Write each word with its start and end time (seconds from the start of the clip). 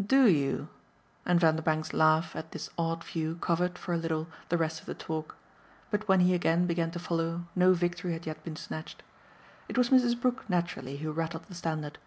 "DO 0.00 0.28
you?" 0.28 0.68
And 1.26 1.40
Vanderbank's 1.40 1.92
laugh 1.92 2.36
at 2.36 2.52
this 2.52 2.70
odd 2.78 3.02
view 3.02 3.36
covered, 3.40 3.76
for 3.76 3.92
a 3.92 3.96
little, 3.96 4.28
the 4.48 4.56
rest 4.56 4.78
of 4.78 4.86
the 4.86 4.94
talk. 4.94 5.34
But 5.90 6.06
when 6.06 6.20
he 6.20 6.34
again 6.34 6.66
began 6.68 6.92
to 6.92 7.00
follow 7.00 7.46
no 7.56 7.74
victory 7.74 8.12
had 8.12 8.24
yet 8.24 8.44
been 8.44 8.54
snatched. 8.54 9.02
It 9.68 9.76
was 9.76 9.90
Mrs. 9.90 10.20
Brook 10.20 10.48
naturally 10.48 10.98
who 10.98 11.10
rattled 11.10 11.46
the 11.48 11.54
standard. 11.56 11.98